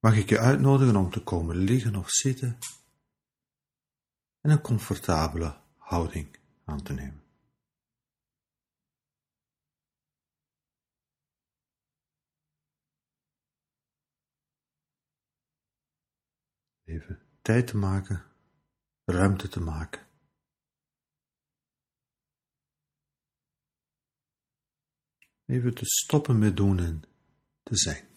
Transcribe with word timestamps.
mag 0.00 0.16
ik 0.16 0.28
je 0.28 0.38
uitnodigen 0.38 0.96
om 0.96 1.10
te 1.10 1.22
komen 1.22 1.56
liggen 1.56 1.96
of 1.96 2.10
zitten 2.10 2.58
en 4.40 4.50
een 4.50 4.60
comfortabele 4.60 5.60
houding 5.76 6.38
aan 6.64 6.82
te 6.82 6.92
nemen. 6.92 7.22
Even 16.84 17.22
tijd 17.42 17.66
te 17.66 17.76
maken, 17.76 18.24
ruimte 19.04 19.48
te 19.48 19.60
maken. 19.60 20.08
Even 25.44 25.74
te 25.74 25.84
stoppen 25.84 26.38
met 26.38 26.56
doen 26.56 26.78
en 26.78 27.02
te 27.62 27.76
zijn. 27.76 28.09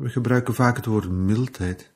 We 0.00 0.08
gebruiken 0.08 0.54
vaak 0.54 0.76
het 0.76 0.84
woord 0.86 1.10
mildheid. 1.10 1.92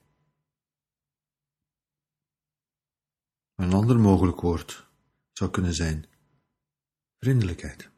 Een 3.55 3.73
ander 3.73 3.99
mogelijk 3.99 4.41
woord 4.41 4.87
zou 5.33 5.51
kunnen 5.51 5.75
zijn 5.75 6.07
vriendelijkheid. 7.19 7.91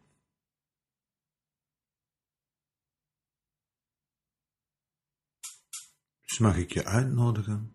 Dus 6.20 6.38
mag 6.38 6.57
ik 6.57 6.73
je 6.73 6.84
uitnodigen 6.84 7.74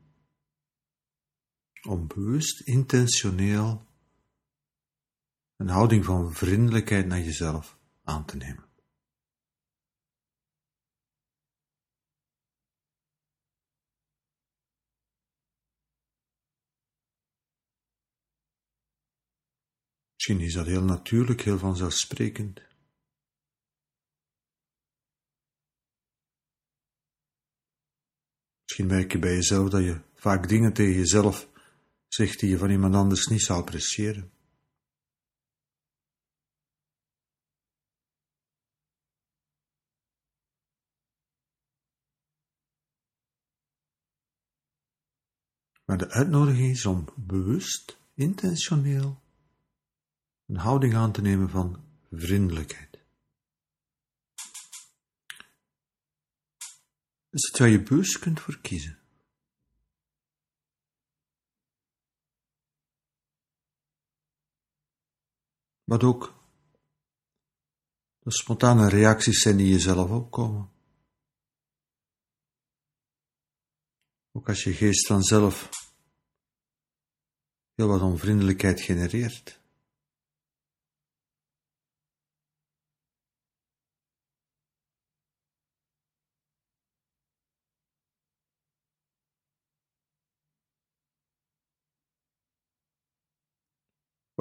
om 1.81 2.07
bewust, 2.07 2.59
intentioneel 2.59 3.87
een 5.55 5.69
houding 5.69 6.05
van 6.05 6.33
vriendelijkheid 6.33 7.05
naar 7.05 7.21
jezelf 7.21 7.79
aan 8.03 8.25
te 8.25 8.37
nemen. 8.37 8.70
Misschien 20.21 20.45
is 20.47 20.53
dat 20.53 20.65
heel 20.65 20.83
natuurlijk, 20.83 21.41
heel 21.41 21.57
vanzelfsprekend. 21.57 22.61
Misschien 28.61 28.87
merk 28.87 29.11
je 29.11 29.19
bij 29.19 29.33
jezelf 29.33 29.69
dat 29.69 29.83
je 29.83 30.01
vaak 30.13 30.47
dingen 30.47 30.73
tegen 30.73 30.93
jezelf 30.93 31.49
zegt 32.07 32.39
die 32.39 32.49
je 32.49 32.57
van 32.57 32.69
iemand 32.69 32.95
anders 32.95 33.27
niet 33.27 33.41
zou 33.41 33.59
appreciëren. 33.59 34.31
Maar 45.85 45.97
de 45.97 46.09
uitnodiging 46.09 46.71
is 46.71 46.85
om 46.85 47.07
bewust, 47.15 47.97
intentioneel 48.13 49.21
een 50.51 50.57
houding 50.57 50.95
aan 50.95 51.11
te 51.11 51.21
nemen 51.21 51.49
van 51.49 51.83
vriendelijkheid. 52.11 52.99
Dus 57.29 57.47
het 57.47 57.57
waar 57.57 57.69
je 57.69 57.83
bewust 57.83 58.19
kunt 58.19 58.39
voor 58.39 58.61
kiezen. 58.61 58.99
Wat 65.83 66.03
ook 66.03 66.35
de 68.19 68.31
spontane 68.31 68.89
reacties 68.89 69.41
zijn 69.41 69.57
die 69.57 69.69
jezelf 69.69 70.09
opkomen. 70.09 70.71
Ook 74.31 74.47
als 74.47 74.63
je 74.63 74.73
geest 74.73 75.07
vanzelf 75.07 75.69
heel 77.73 77.87
wat 77.87 78.01
onvriendelijkheid 78.01 78.81
genereert. 78.81 79.60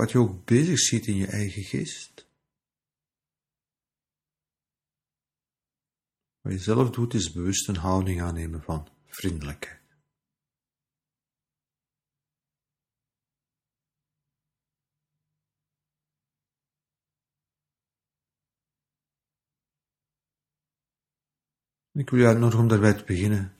Wat 0.00 0.10
je 0.10 0.18
ook 0.18 0.44
bezig 0.44 0.78
ziet 0.78 1.06
in 1.06 1.14
je 1.14 1.26
eigen 1.26 1.62
geest. 1.62 2.28
Wat 6.40 6.52
je 6.52 6.58
zelf 6.58 6.90
doet 6.90 7.14
is 7.14 7.32
bewust 7.32 7.68
een 7.68 7.76
houding 7.76 8.22
aannemen 8.22 8.62
van 8.62 8.88
vriendelijkheid. 9.06 9.80
Ik 21.92 22.10
wil 22.10 22.20
je 22.20 22.26
uitnodigen 22.26 22.60
om 22.60 22.68
daarbij 22.68 22.94
te 22.94 23.04
beginnen 23.04 23.56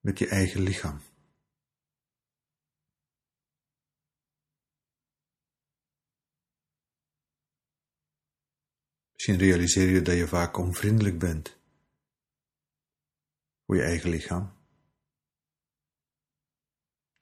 met 0.00 0.18
je 0.18 0.28
eigen 0.28 0.62
lichaam. 0.62 1.09
Misschien 9.20 9.46
realiseer 9.46 9.88
je 9.88 10.02
dat 10.02 10.16
je 10.16 10.28
vaak 10.28 10.56
onvriendelijk 10.56 11.18
bent 11.18 11.58
voor 13.66 13.76
je 13.76 13.82
eigen 13.82 14.10
lichaam. 14.10 14.52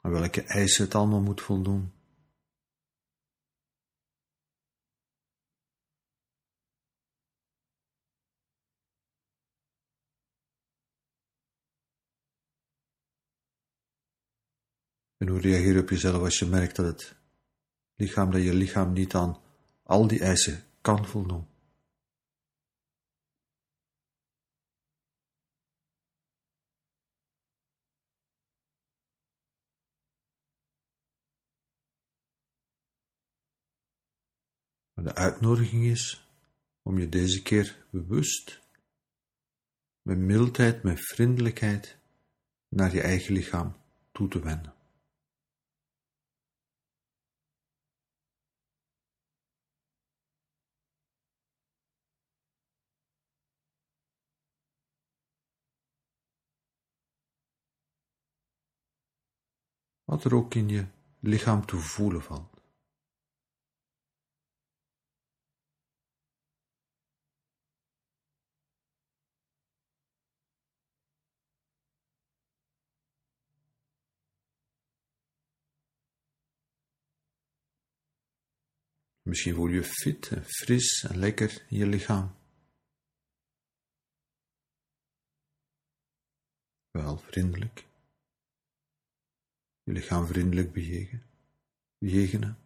Aan 0.01 0.11
welke 0.11 0.43
eisen 0.43 0.85
het 0.85 0.95
allemaal 0.95 1.21
moet 1.21 1.41
voldoen. 1.41 1.93
En 15.17 15.29
hoe 15.29 15.41
reageer 15.41 15.73
je 15.73 15.81
op 15.81 15.89
jezelf 15.89 16.23
als 16.23 16.39
je 16.39 16.47
merkt 16.47 16.77
dat 16.77 16.87
het 16.87 17.17
lichaam, 17.95 18.31
dat 18.31 18.43
je 18.43 18.55
lichaam 18.55 18.93
niet 18.93 19.15
aan 19.15 19.43
al 19.83 20.07
die 20.07 20.21
eisen 20.21 20.65
kan 20.81 21.07
voldoen? 21.07 21.58
De 35.03 35.15
uitnodiging 35.15 35.85
is 35.85 36.29
om 36.83 36.99
je 36.99 37.09
deze 37.09 37.43
keer 37.43 37.87
bewust, 37.91 38.61
met 40.03 40.19
mildheid, 40.19 40.83
met 40.83 41.01
vriendelijkheid, 41.01 41.99
naar 42.69 42.95
je 42.95 43.01
eigen 43.01 43.35
lichaam 43.35 43.77
toe 44.13 44.29
te 44.29 44.41
wenden. 44.41 44.75
Wat 60.05 60.25
er 60.25 60.35
ook 60.35 60.55
in 60.55 60.69
je 60.69 60.87
lichaam 61.21 61.67
te 61.67 61.77
voelen 61.77 62.23
valt. 62.23 62.58
Misschien 79.29 79.55
voel 79.55 79.69
je 79.69 79.85
fit 79.85 80.29
en 80.29 80.45
fris 80.45 81.05
en 81.05 81.19
lekker 81.19 81.65
in 81.69 81.77
je 81.79 81.87
lichaam. 81.87 82.35
Wel 86.91 87.19
vriendelijk. 87.19 87.87
Je 89.83 89.93
lichaam 89.93 90.27
vriendelijk 90.27 90.73
bejegen, 90.73 91.23
bejegenen. 91.99 92.59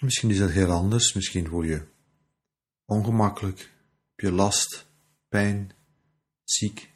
Misschien 0.00 0.30
is 0.30 0.38
dat 0.38 0.50
heel 0.50 0.70
anders. 0.70 1.12
Misschien 1.12 1.46
voel 1.46 1.62
je 1.62 1.88
ongemakkelijk, 2.84 3.58
heb 3.58 4.20
je 4.20 4.32
last, 4.32 4.86
pijn, 5.28 5.72
ziek. 6.44 6.93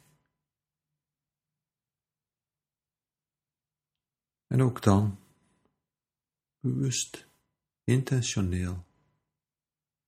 En 4.49 4.61
ook 4.61 4.81
dan, 4.81 5.19
bewust, 6.59 7.27
intentioneel, 7.83 8.85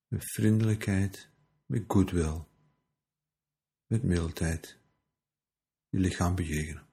met 0.08 0.32
vriendelijkheid, 0.32 1.30
met 1.66 1.84
goodwill, 1.88 2.44
met 3.86 4.04
mildheid, 4.04 4.80
je 5.90 6.00
lichaam 6.00 6.36
bejegenen. 6.36 6.88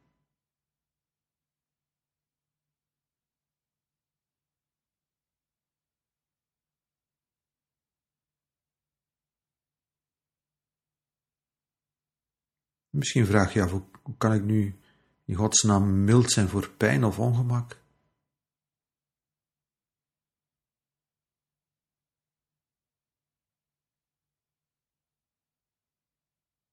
Misschien 12.90 13.26
vraag 13.26 13.52
je 13.52 13.62
af, 13.62 13.70
hoe 13.70 14.16
kan 14.16 14.32
ik 14.32 14.42
nu 14.42 14.78
in 15.28 15.34
godsnaam 15.34 16.04
mild 16.04 16.30
zijn 16.30 16.48
voor 16.48 16.70
pijn 16.70 17.04
of 17.04 17.18
ongemak? 17.18 17.80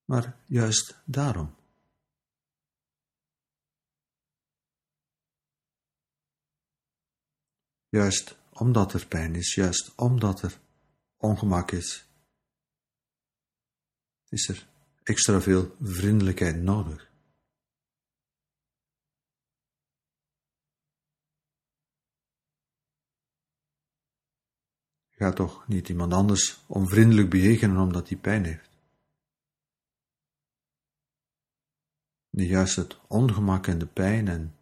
Maar 0.05 0.37
juist 0.45 1.01
daarom. 1.05 1.55
Juist 7.89 8.37
omdat 8.51 8.93
er 8.93 9.07
pijn 9.07 9.35
is, 9.35 9.53
juist 9.53 9.95
omdat 9.95 10.41
er 10.41 10.59
ongemak 11.17 11.71
is, 11.71 12.05
is 14.29 14.47
er 14.47 14.67
extra 15.03 15.41
veel 15.41 15.75
vriendelijkheid 15.79 16.55
nodig. 16.55 17.14
Je 25.15 25.23
gaat 25.23 25.35
toch 25.35 25.67
niet 25.67 25.89
iemand 25.89 26.13
anders 26.13 26.63
onvriendelijk 26.67 27.29
bejegenen 27.29 27.77
omdat 27.77 28.09
hij 28.09 28.17
pijn 28.17 28.45
heeft. 28.45 28.69
Juist 32.29 32.75
het 32.75 32.97
ongemak 33.07 33.67
en 33.67 33.77
de 33.77 33.85
pijn 33.85 34.27
en 34.27 34.55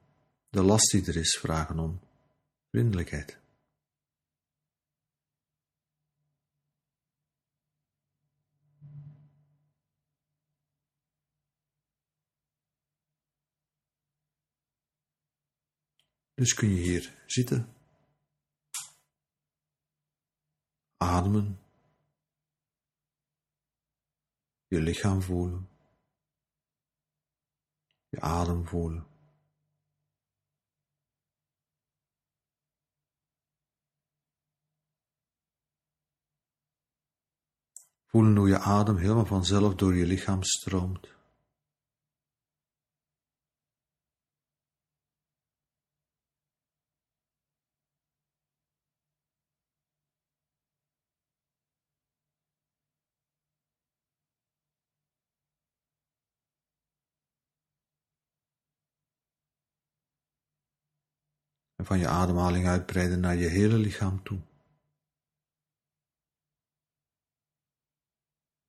de 0.50 0.64
last 0.64 0.92
die 0.92 1.06
er 1.06 1.16
is 1.16 1.38
vragen 1.38 1.80
om 1.80 2.00
vriendelijkheid. 2.70 3.42
Dus 16.34 16.54
kun 16.54 16.70
je 16.70 16.82
hier 16.82 17.14
zitten, 17.26 17.74
ademen, 21.24 21.60
je 24.68 24.82
lichaam 24.82 25.22
voelen, 25.22 25.70
je 28.10 28.22
adem 28.22 28.68
voelen. 28.68 29.08
Voelen 38.06 38.36
hoe 38.36 38.48
je 38.48 38.60
adem 38.60 38.98
helemaal 38.98 39.26
vanzelf 39.26 39.76
door 39.76 39.96
je 39.96 40.06
lichaam 40.06 40.44
stroomt. 40.44 41.08
Van 61.86 62.00
je 62.00 62.08
ademhaling 62.08 62.68
uitbreiden 62.68 63.20
naar 63.20 63.36
je 63.36 63.48
hele 63.48 63.78
lichaam 63.78 64.24
toe. 64.24 64.40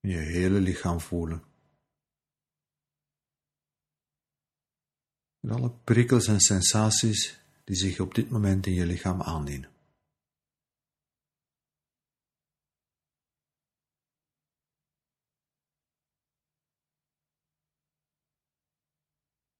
Je 0.00 0.16
hele 0.16 0.60
lichaam 0.60 1.00
voelen. 1.00 1.42
Met 5.40 5.54
alle 5.54 5.70
prikkels 5.70 6.26
en 6.26 6.40
sensaties 6.40 7.40
die 7.64 7.76
zich 7.76 8.00
op 8.00 8.14
dit 8.14 8.30
moment 8.30 8.66
in 8.66 8.72
je 8.72 8.86
lichaam 8.86 9.22
aandienen. 9.22 9.72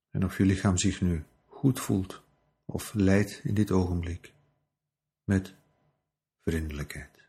En 0.09 0.25
of 0.25 0.37
je 0.37 0.45
lichaam 0.45 0.77
zich 0.77 1.01
nu 1.01 1.25
goed 1.45 1.79
voelt 1.79 2.24
of 2.65 2.93
leidt 2.93 3.39
in 3.43 3.53
dit 3.53 3.71
ogenblik 3.71 4.33
met 5.23 5.55
vriendelijkheid. 6.41 7.23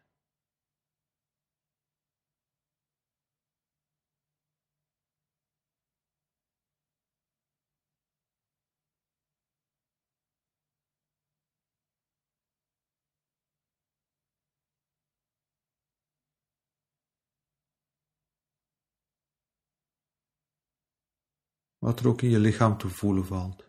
Wat 21.79 22.01
er 22.01 22.09
ook 22.09 22.23
in 22.23 22.31
je 22.31 22.39
lichaam 22.39 22.79
te 22.79 22.89
voelen 22.89 23.27
valt 23.27 23.66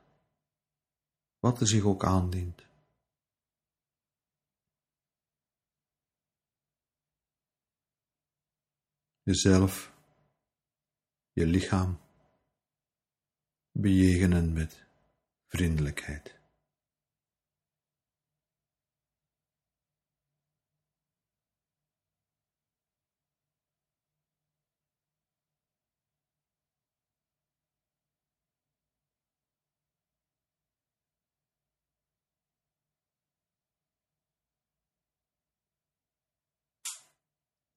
wat 1.47 1.61
er 1.61 1.67
zich 1.67 1.83
ook 1.83 2.03
aandient. 2.05 2.65
Jezelf, 9.23 9.93
je 11.31 11.45
lichaam 11.45 11.99
bejegenen 13.71 14.53
met 14.53 14.85
vriendelijkheid. 15.47 16.36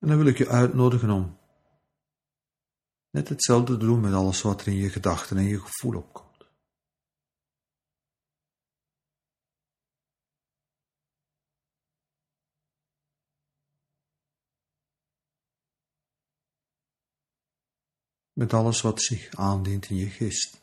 En 0.01 0.09
dan 0.09 0.17
wil 0.17 0.27
ik 0.27 0.39
je 0.39 0.49
uitnodigen 0.49 1.11
om 1.11 1.39
net 3.11 3.29
hetzelfde 3.29 3.73
te 3.73 3.85
doen 3.85 4.01
met 4.01 4.13
alles 4.13 4.43
wat 4.43 4.61
er 4.61 4.67
in 4.67 4.75
je 4.75 4.91
gedachten 4.91 5.37
en 5.37 5.45
je 5.45 5.61
gevoel 5.61 5.97
opkomt. 5.97 6.29
Met 18.33 18.53
alles 18.53 18.81
wat 18.81 19.03
zich 19.03 19.35
aandient 19.37 19.91
in 19.91 19.97
je 19.97 20.11
geest. 20.11 20.60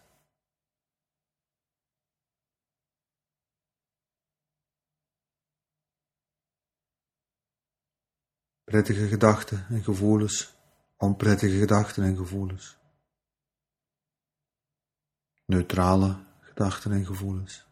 Prettige 8.72 9.08
gedachten 9.08 9.66
en 9.70 9.84
gevoelens, 9.84 10.54
onprettige 10.98 11.58
gedachten 11.60 12.04
en 12.04 12.18
gevoelens, 12.18 12.78
neutrale 15.46 16.18
gedachten 16.42 16.92
en 16.92 17.06
gevoelens. 17.06 17.67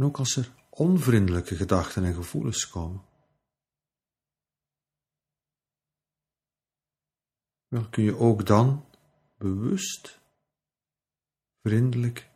En 0.00 0.06
ook 0.06 0.18
als 0.18 0.36
er 0.36 0.52
onvriendelijke 0.70 1.56
gedachten 1.56 2.04
en 2.04 2.14
gevoelens 2.14 2.68
komen. 2.68 3.02
Wel 7.68 7.88
kun 7.88 8.04
je 8.04 8.16
ook 8.16 8.46
dan 8.46 8.84
bewust 9.38 10.20
vriendelijk 11.62 12.28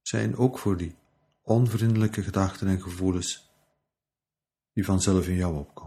zijn, 0.00 0.36
ook 0.36 0.58
voor 0.58 0.76
die 0.76 0.94
onvriendelijke 1.40 2.22
gedachten 2.22 2.68
en 2.68 2.82
gevoelens 2.82 3.50
die 4.72 4.84
vanzelf 4.84 5.28
in 5.28 5.36
jou 5.36 5.58
opkomen. 5.58 5.81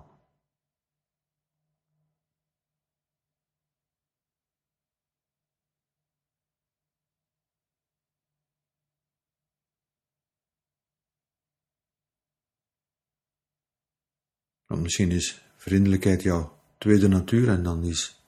Want 14.76 14.88
misschien 14.88 15.12
is 15.12 15.42
vriendelijkheid 15.56 16.22
jouw 16.22 16.62
tweede 16.78 17.08
natuur 17.08 17.50
en 17.50 17.64
dan 17.64 17.84
is 17.84 18.24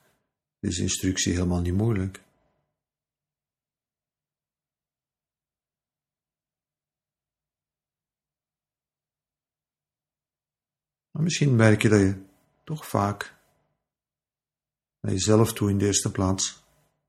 deze 0.60 0.82
instructie 0.82 1.34
helemaal 1.34 1.62
niet 1.62 1.74
moeilijk. 1.74 2.24
Maar 11.12 11.24
misschien 11.24 11.56
merk 11.56 11.82
je 11.82 11.90
dat 11.90 12.00
je 12.00 12.24
toch 12.64 12.88
vaak 12.88 13.36
naar 15.00 15.12
jezelf 15.12 15.54
toe 15.54 15.70
in 15.70 15.78
de 15.78 15.86
eerste 15.86 16.12
plaats 16.12 16.64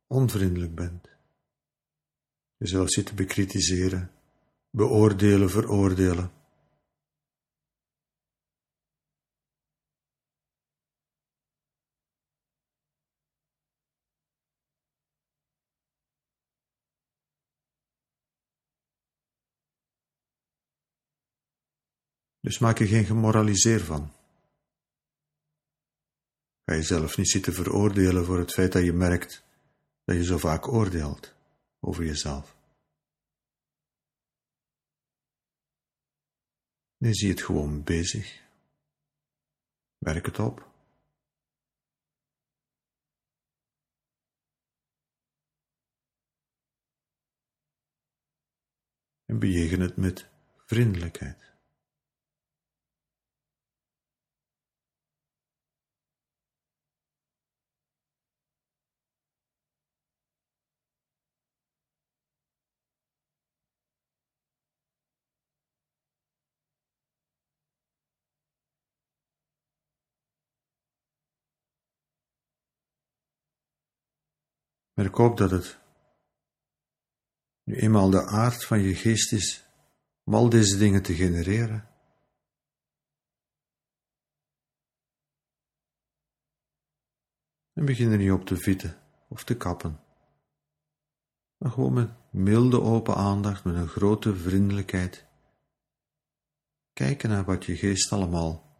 onvriendelijk 0.06 0.74
bent. 0.74 1.08
Jezelf 2.56 2.90
zit 2.90 3.06
te 3.06 3.14
bekritiseren, 3.14 4.10
beoordelen, 4.70 5.50
veroordelen. 5.50 6.37
Dus 22.48 22.58
maak 22.58 22.78
er 22.78 22.86
geen 22.86 23.04
gemoraliseer 23.04 23.80
van. 23.80 24.12
Ga 26.64 26.74
jezelf 26.74 27.16
niet 27.16 27.28
zitten 27.28 27.52
veroordelen 27.52 28.24
voor 28.24 28.38
het 28.38 28.52
feit 28.52 28.72
dat 28.72 28.84
je 28.84 28.92
merkt 28.92 29.44
dat 30.04 30.16
je 30.16 30.24
zo 30.24 30.38
vaak 30.38 30.68
oordeelt 30.68 31.34
over 31.80 32.04
jezelf. 32.04 32.56
Nee, 36.96 37.14
zie 37.14 37.30
het 37.30 37.42
gewoon 37.42 37.84
bezig. 37.84 38.42
Werk 39.98 40.26
het 40.26 40.38
op. 40.38 40.70
En 49.24 49.38
bejegen 49.38 49.80
het 49.80 49.96
met 49.96 50.28
vriendelijkheid. 50.66 51.47
Merk 74.98 75.18
ook 75.18 75.36
dat 75.36 75.50
het 75.50 75.78
nu 77.62 77.74
eenmaal 77.74 78.10
de 78.10 78.26
aard 78.26 78.64
van 78.64 78.80
je 78.80 78.94
geest 78.94 79.32
is 79.32 79.66
om 80.24 80.34
al 80.34 80.48
deze 80.48 80.78
dingen 80.78 81.02
te 81.02 81.14
genereren. 81.14 81.88
En 87.72 87.84
begin 87.84 88.10
er 88.10 88.18
niet 88.18 88.30
op 88.30 88.44
te 88.44 88.56
vitten 88.56 88.98
of 89.28 89.44
te 89.44 89.56
kappen, 89.56 90.00
maar 91.56 91.70
gewoon 91.70 91.92
met 91.92 92.10
milde 92.30 92.80
open 92.80 93.14
aandacht, 93.14 93.64
met 93.64 93.74
een 93.74 93.88
grote 93.88 94.36
vriendelijkheid, 94.36 95.26
kijken 96.92 97.28
naar 97.28 97.44
wat 97.44 97.64
je 97.64 97.76
geest 97.76 98.12
allemaal 98.12 98.76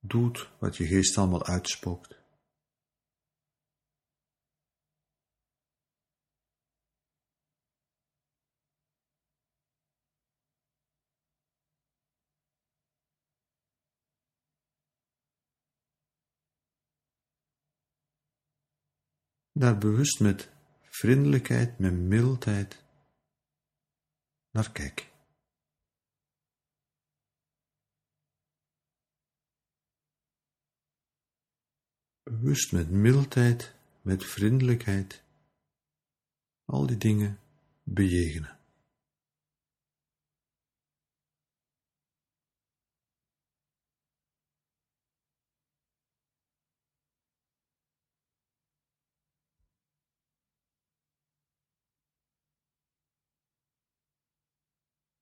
doet, 0.00 0.50
wat 0.58 0.76
je 0.76 0.86
geest 0.86 1.18
allemaal 1.18 1.46
uitspookt. 1.46 2.18
Daar 19.58 19.78
bewust 19.78 20.20
met 20.20 20.48
vriendelijkheid, 20.82 21.78
met 21.78 21.92
mildheid 21.92 22.82
naar 24.50 24.72
kijk. 24.72 25.10
Bewust 32.22 32.72
met 32.72 32.90
mildheid, 32.90 33.74
met 34.02 34.24
vriendelijkheid, 34.24 35.22
al 36.64 36.86
die 36.86 36.96
dingen 36.96 37.38
bejegenen. 37.82 38.57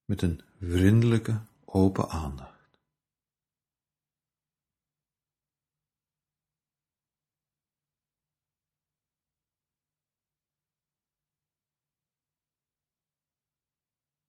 Met 0.06 0.22
een 0.22 0.40
vriendelijke, 0.60 1.40
open 1.64 2.08
aandacht. 2.08 2.54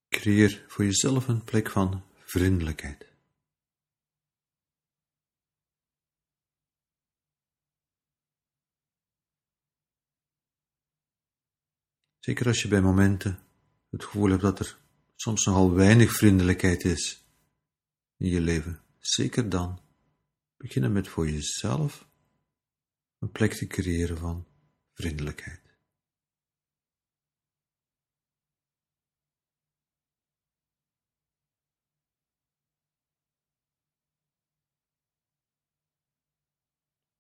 Creëer 0.08 0.66
voor 0.68 0.86
jezelf 0.86 1.28
een 1.28 1.44
plek 1.44 1.70
van 1.70 2.04
vriendelijkheid. 2.16 3.06
Zeker 12.20 12.48
als 12.48 12.62
je 12.62 12.68
bij 12.68 12.82
momenten 12.82 13.40
het 13.90 14.04
gevoel 14.04 14.30
hebt 14.30 14.42
dat 14.42 14.60
er 14.60 14.87
soms 15.18 15.46
nogal 15.46 15.74
weinig 15.74 16.12
vriendelijkheid 16.12 16.84
is 16.84 17.26
in 18.18 18.30
je 18.30 18.42
leven, 18.42 18.84
zeker 19.00 19.50
dan 19.50 19.82
beginnen 20.58 20.92
met 20.92 21.08
voor 21.08 21.30
jezelf 21.30 22.08
een 23.20 23.32
plek 23.32 23.54
te 23.54 23.68
creëren 23.68 24.18
van 24.18 24.48
vriendelijkheid. 24.94 25.62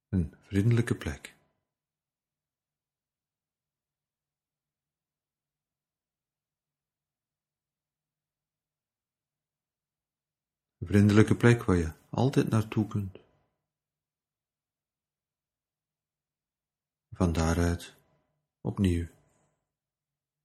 Een 0.09 0.35
vriendelijke 0.39 0.95
plek. 0.95 1.37
Een 10.76 10.76
vriendelijke 10.87 11.35
plek 11.35 11.63
waar 11.63 11.77
je 11.77 11.91
altijd 12.09 12.49
naartoe 12.49 12.87
kunt. 12.87 13.19
Van 17.11 17.33
daaruit 17.33 17.95
opnieuw 18.61 19.07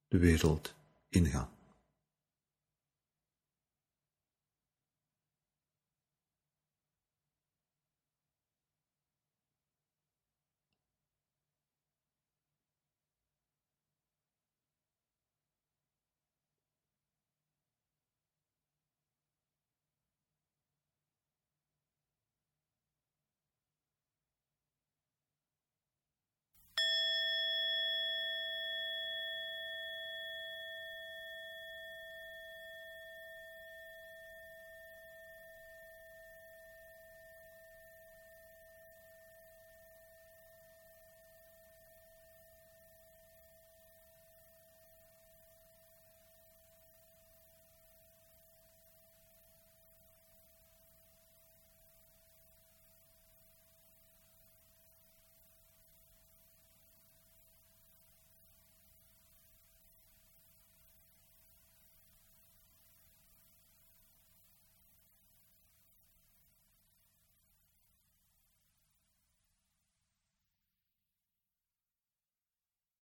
de 0.09 0.19
wereld 0.19 0.75
ingaan. 1.09 1.62